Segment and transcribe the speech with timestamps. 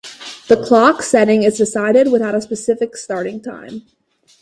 [0.47, 3.83] The Clock's setting is decided without a specified starting time.